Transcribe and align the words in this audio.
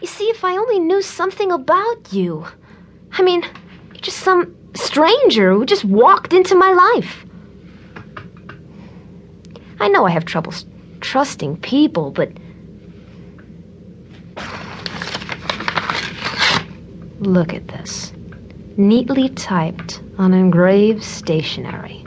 You 0.00 0.06
see, 0.06 0.24
if 0.24 0.44
I 0.44 0.56
only 0.56 0.78
knew 0.78 1.02
something 1.02 1.50
about 1.50 2.12
you. 2.12 2.46
I 3.12 3.22
mean, 3.22 3.42
you're 3.42 4.00
just 4.00 4.18
some 4.18 4.56
stranger 4.74 5.52
who 5.52 5.66
just 5.66 5.84
walked 5.84 6.32
into 6.32 6.54
my 6.54 6.72
life. 6.72 7.24
I 9.80 9.88
know 9.88 10.06
I 10.06 10.10
have 10.10 10.24
trouble 10.24 10.52
trusting 11.00 11.58
people, 11.58 12.10
but. 12.10 12.30
Look 17.20 17.52
at 17.52 17.66
this. 17.68 18.12
Neatly 18.76 19.30
typed 19.30 20.00
on 20.18 20.32
engraved 20.32 21.02
stationery. 21.02 22.04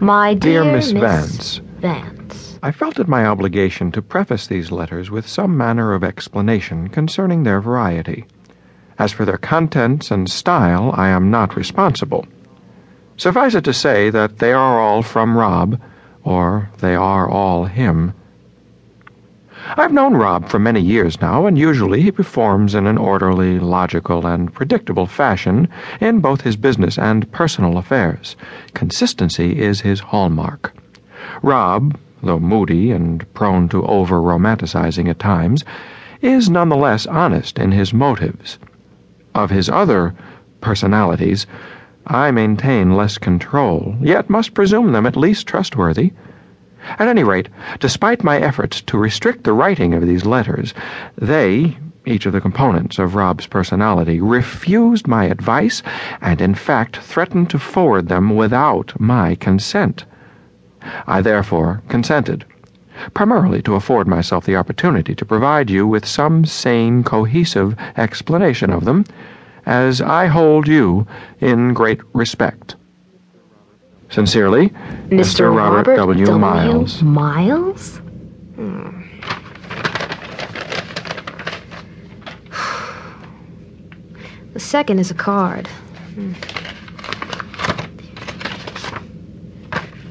My 0.00 0.34
dear, 0.34 0.62
Dear 0.62 0.72
Miss 0.72 0.90
Vance. 0.92 1.56
Vance. 1.80 2.15
I 2.66 2.72
felt 2.72 2.98
it 2.98 3.06
my 3.06 3.24
obligation 3.24 3.92
to 3.92 4.02
preface 4.02 4.48
these 4.48 4.72
letters 4.72 5.08
with 5.08 5.28
some 5.28 5.56
manner 5.56 5.94
of 5.94 6.02
explanation 6.02 6.88
concerning 6.88 7.44
their 7.44 7.60
variety. 7.60 8.24
As 8.98 9.12
for 9.12 9.24
their 9.24 9.38
contents 9.38 10.10
and 10.10 10.28
style, 10.28 10.92
I 10.96 11.10
am 11.10 11.30
not 11.30 11.54
responsible. 11.54 12.26
Suffice 13.16 13.54
it 13.54 13.62
to 13.62 13.72
say 13.72 14.10
that 14.10 14.38
they 14.38 14.52
are 14.52 14.80
all 14.80 15.04
from 15.04 15.38
Rob, 15.38 15.80
or 16.24 16.68
they 16.78 16.96
are 16.96 17.30
all 17.30 17.66
him. 17.66 18.14
I've 19.76 19.92
known 19.92 20.14
Rob 20.14 20.48
for 20.48 20.58
many 20.58 20.80
years 20.80 21.20
now, 21.20 21.46
and 21.46 21.56
usually 21.56 22.02
he 22.02 22.10
performs 22.10 22.74
in 22.74 22.88
an 22.88 22.98
orderly, 22.98 23.60
logical, 23.60 24.26
and 24.26 24.52
predictable 24.52 25.06
fashion 25.06 25.68
in 26.00 26.18
both 26.18 26.40
his 26.40 26.56
business 26.56 26.98
and 26.98 27.30
personal 27.30 27.78
affairs. 27.78 28.34
Consistency 28.74 29.60
is 29.60 29.82
his 29.82 30.00
hallmark. 30.00 30.74
Rob, 31.42 31.96
though 32.22 32.40
moody 32.40 32.90
and 32.90 33.30
prone 33.34 33.68
to 33.68 33.84
over 33.84 34.20
romanticizing 34.20 35.08
at 35.08 35.18
times, 35.18 35.64
is 36.22 36.48
nonetheless 36.48 37.06
honest 37.06 37.58
in 37.58 37.72
his 37.72 37.92
motives. 37.92 38.58
Of 39.34 39.50
his 39.50 39.68
other 39.68 40.14
personalities, 40.62 41.46
I 42.06 42.30
maintain 42.30 42.96
less 42.96 43.18
control, 43.18 43.96
yet 44.00 44.30
must 44.30 44.54
presume 44.54 44.92
them 44.92 45.04
at 45.04 45.16
least 45.16 45.46
trustworthy. 45.46 46.12
At 46.98 47.08
any 47.08 47.24
rate, 47.24 47.48
despite 47.80 48.24
my 48.24 48.38
efforts 48.38 48.80
to 48.82 48.96
restrict 48.96 49.44
the 49.44 49.52
writing 49.52 49.92
of 49.92 50.06
these 50.06 50.24
letters, 50.24 50.72
they, 51.18 51.76
each 52.06 52.24
of 52.24 52.32
the 52.32 52.40
components 52.40 52.98
of 52.98 53.14
Rob's 53.14 53.46
personality, 53.46 54.20
refused 54.20 55.06
my 55.06 55.24
advice 55.24 55.82
and, 56.20 56.40
in 56.40 56.54
fact, 56.54 56.96
threatened 56.96 57.50
to 57.50 57.58
forward 57.58 58.08
them 58.08 58.36
without 58.36 58.98
my 58.98 59.34
consent. 59.34 60.04
I 61.06 61.20
therefore 61.20 61.82
consented, 61.88 62.44
primarily 63.14 63.62
to 63.62 63.74
afford 63.74 64.06
myself 64.06 64.44
the 64.44 64.56
opportunity 64.56 65.14
to 65.14 65.24
provide 65.24 65.70
you 65.70 65.86
with 65.86 66.06
some 66.06 66.44
sane, 66.44 67.04
cohesive 67.04 67.76
explanation 67.96 68.70
of 68.70 68.84
them, 68.84 69.04
as 69.66 70.00
I 70.00 70.26
hold 70.26 70.68
you 70.68 71.06
in 71.40 71.74
great 71.74 72.00
respect. 72.14 72.76
Sincerely, 74.08 74.68
Mr. 75.08 75.54
Robert, 75.54 75.96
W. 75.96 76.38
Miles. 76.38 77.02
Miles? 77.02 77.96
Hmm. 78.54 79.02
The 84.52 84.60
second 84.60 85.00
is 85.00 85.10
a 85.10 85.14
card. 85.14 85.66
Hmm. 86.14 86.32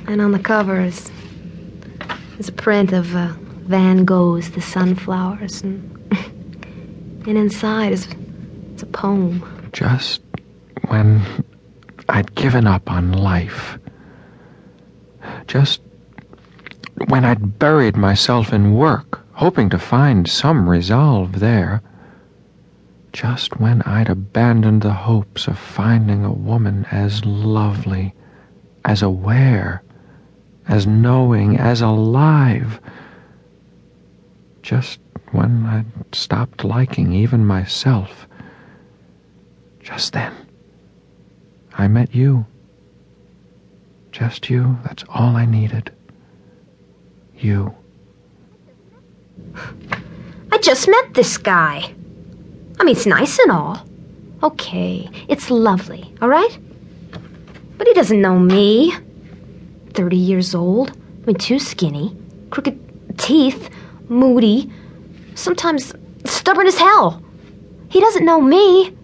And 0.08 0.22
on 0.22 0.32
the 0.32 0.40
cover 0.40 0.80
is, 0.80 1.12
is 2.38 2.48
a 2.48 2.52
print 2.52 2.94
of 2.94 3.16
uh, 3.16 3.34
Van 3.64 4.06
Gogh's 4.06 4.52
The 4.52 4.62
Sunflowers. 4.62 5.64
And, 5.64 5.92
and 7.28 7.38
inside 7.38 7.92
is 7.92 8.08
it's 8.74 8.84
a 8.84 8.86
poem. 8.86 9.70
Just 9.74 10.22
when 10.90 11.22
I'd 12.08 12.36
given 12.36 12.68
up 12.68 12.92
on 12.92 13.14
life. 13.14 13.80
Just 15.48 15.82
when 17.08 17.26
I'd 17.26 17.58
buried 17.58 17.98
myself 17.98 18.54
in 18.54 18.76
work, 18.76 19.26
hoping 19.34 19.70
to 19.72 19.80
find 19.80 20.30
some 20.30 20.70
resolve 20.70 21.40
there. 21.40 21.82
Just 23.12 23.60
when 23.60 23.82
I'd 23.84 24.10
abandoned 24.10 24.84
the 24.84 24.94
hopes 24.94 25.48
of 25.48 25.58
finding 25.58 26.24
a 26.24 26.32
woman 26.32 26.86
as 26.92 27.26
lovely, 27.26 28.14
as 28.84 29.02
aware, 29.02 29.82
as 30.68 30.88
knowing, 30.88 31.58
as 31.58 31.82
alive. 31.82 32.80
Just 34.62 35.00
when 35.32 35.66
I'd 35.66 36.16
stopped 36.16 36.64
liking 36.64 37.14
even 37.14 37.46
myself. 37.46 38.28
Just 39.82 40.14
then, 40.14 40.34
I 41.74 41.88
met 41.88 42.16
you. 42.16 42.46
Just 44.12 44.50
you, 44.50 44.78
that's 44.84 45.04
all 45.10 45.36
I 45.36 45.46
needed. 45.46 45.92
You. 47.38 47.76
I 50.52 50.58
just 50.60 50.88
met 50.88 51.14
this 51.14 51.38
guy. 51.38 51.94
I 52.80 52.84
mean, 52.84 52.96
it's 52.96 53.06
nice 53.06 53.38
and 53.40 53.52
all. 53.52 53.86
Okay, 54.42 55.10
it's 55.28 55.50
lovely, 55.52 56.14
all 56.22 56.30
right? 56.30 56.58
But 57.78 57.88
he 57.88 57.94
doesn't 57.94 58.22
know 58.22 58.40
me. 58.40 58.94
30 59.96 60.18
years 60.18 60.54
old. 60.54 60.92
I 60.92 61.26
mean, 61.26 61.36
too 61.38 61.60
skinny. 61.60 62.16
Crooked 62.50 63.18
teeth. 63.18 63.70
Moody. 64.10 64.72
Sometimes 65.36 65.94
stubborn 66.26 66.68
as 66.68 66.78
hell. 66.78 67.22
He 67.90 68.00
doesn't 68.00 68.26
know 68.26 68.42
me. 68.42 68.96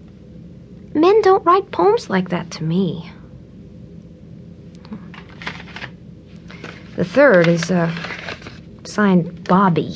Men 0.93 1.21
don't 1.21 1.45
write 1.45 1.71
poems 1.71 2.09
like 2.09 2.29
that 2.29 2.51
to 2.51 2.63
me. 2.63 3.09
The 6.97 7.05
third 7.05 7.47
is, 7.47 7.71
uh, 7.71 7.89
signed 8.83 9.45
Bobby. 9.45 9.95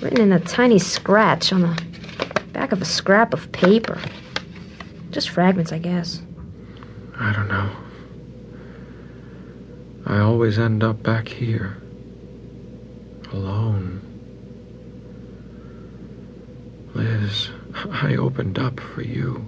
Written 0.00 0.20
in 0.20 0.32
a 0.32 0.40
tiny 0.40 0.78
scratch 0.78 1.52
on 1.52 1.60
the 1.60 1.82
back 2.52 2.72
of 2.72 2.80
a 2.80 2.86
scrap 2.86 3.34
of 3.34 3.52
paper. 3.52 4.00
Just 5.10 5.28
fragments, 5.28 5.72
I 5.72 5.78
guess. 5.78 6.22
I 7.18 7.32
don't 7.32 7.48
know. 7.48 7.70
I 10.04 10.18
always 10.18 10.58
end 10.58 10.82
up 10.82 11.02
back 11.02 11.28
here. 11.28 11.76
Alone. 13.32 14.00
Liz, 16.94 17.50
I 17.90 18.16
opened 18.16 18.58
up 18.58 18.80
for 18.80 19.02
you. 19.02 19.46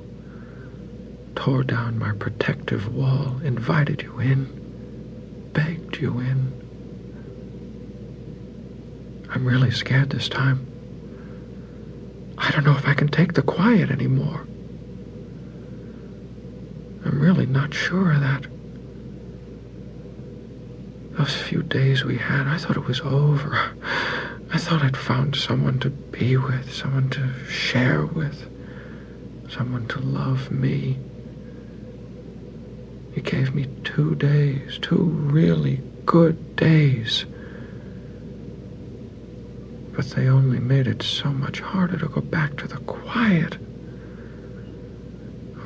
Tore 1.35 1.65
down 1.65 1.99
my 1.99 2.13
protective 2.13 2.95
wall, 2.95 3.39
invited 3.43 4.03
you 4.03 4.19
in, 4.21 5.51
begged 5.53 5.97
you 5.99 6.21
in. 6.21 6.53
I'm 9.31 9.45
really 9.45 9.73
scared 9.73 10.11
this 10.11 10.29
time. 10.29 10.67
I 12.39 12.51
don't 12.53 12.65
know 12.65 12.77
if 12.77 12.87
I 12.87 12.95
can 12.95 13.09
take 13.09 13.35
the 13.35 13.43
quiet 13.43 13.91
anymore. 13.91 14.47
I'm 17.05 17.21
really 17.21 17.47
not 17.47 17.75
sure 17.75 18.13
of 18.13 18.21
that. 18.21 18.47
Those 21.25 21.37
few 21.37 21.63
days 21.63 22.05
we 22.05 22.19
had, 22.19 22.47
I 22.47 22.59
thought 22.59 22.77
it 22.77 22.85
was 22.85 23.01
over. 23.01 23.75
I 24.53 24.59
thought 24.59 24.83
I'd 24.83 24.95
found 24.95 25.35
someone 25.35 25.79
to 25.79 25.89
be 25.89 26.37
with, 26.37 26.71
someone 26.71 27.09
to 27.11 27.33
share 27.49 28.05
with, 28.05 28.47
someone 29.49 29.89
to 29.89 30.01
love 30.01 30.51
me. 30.51 30.99
You 33.17 33.23
gave 33.23 33.55
me 33.55 33.69
two 33.85 34.17
days, 34.17 34.79
two 34.83 35.03
really 35.03 35.81
good 36.05 36.57
days. 36.57 37.25
But 39.93 40.11
they 40.11 40.29
only 40.29 40.61
made 40.61 40.87
it 40.87 41.03
so 41.03 41.31
much 41.31 41.61
harder 41.61 41.97
to 42.01 42.09
go 42.09 42.21
back 42.21 42.59
to 42.59 42.69
the 42.69 42.77
quiet. 42.81 43.57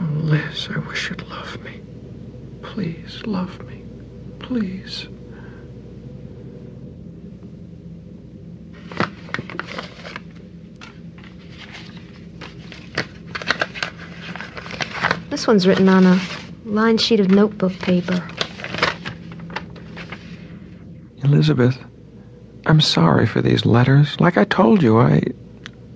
Oh, 0.01 0.05
Liz, 0.19 0.69
I 0.73 0.79
wish 0.79 1.11
you'd 1.11 1.29
love 1.29 1.61
me. 1.65 1.81
Please, 2.63 3.27
love 3.27 3.61
me. 3.67 3.83
Please. 4.39 5.09
One's 15.49 15.67
written 15.67 15.89
on 15.89 16.05
a 16.05 16.21
lined 16.67 17.01
sheet 17.01 17.21
of 17.21 17.31
notebook 17.31 17.73
paper. 17.79 18.23
Elizabeth, 21.25 21.79
I'm 22.67 22.83
sorry 22.83 23.27
for 23.27 23.41
these 23.41 23.65
letters. 23.65 24.21
Like 24.21 24.37
I 24.37 24.45
told 24.45 24.83
you, 24.83 24.99
I 24.99 25.23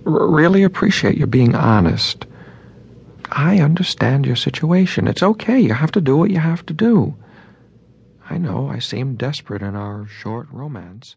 r- 0.06 0.26
really 0.26 0.62
appreciate 0.62 1.18
you 1.18 1.26
being 1.26 1.54
honest. 1.54 2.24
I 3.30 3.60
understand 3.60 4.24
your 4.24 4.36
situation. 4.36 5.06
It's 5.06 5.22
okay. 5.22 5.60
You 5.60 5.74
have 5.74 5.92
to 5.92 6.00
do 6.00 6.16
what 6.16 6.30
you 6.30 6.38
have 6.38 6.64
to 6.66 6.72
do. 6.72 7.14
I 8.30 8.38
know 8.38 8.70
I 8.70 8.78
seemed 8.78 9.18
desperate 9.18 9.60
in 9.60 9.76
our 9.76 10.06
short 10.06 10.48
romance. 10.50 11.14